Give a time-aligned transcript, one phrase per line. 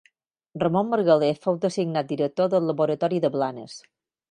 [0.63, 3.79] Ramon Margalef fou designat director del laboratori de Blanes.